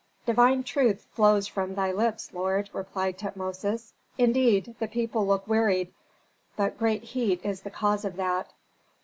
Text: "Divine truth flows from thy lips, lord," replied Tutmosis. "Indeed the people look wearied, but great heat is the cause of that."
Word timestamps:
"Divine 0.25 0.63
truth 0.63 1.05
flows 1.11 1.45
from 1.47 1.75
thy 1.75 1.91
lips, 1.91 2.33
lord," 2.33 2.71
replied 2.73 3.19
Tutmosis. 3.19 3.93
"Indeed 4.17 4.75
the 4.79 4.87
people 4.87 5.27
look 5.27 5.47
wearied, 5.47 5.93
but 6.55 6.79
great 6.79 7.03
heat 7.03 7.39
is 7.45 7.61
the 7.61 7.69
cause 7.69 8.03
of 8.03 8.15
that." 8.15 8.51